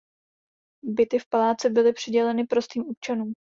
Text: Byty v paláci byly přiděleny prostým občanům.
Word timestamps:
Byty 0.85 1.19
v 1.19 1.29
paláci 1.29 1.69
byly 1.69 1.93
přiděleny 1.93 2.43
prostým 2.45 2.89
občanům. 2.89 3.33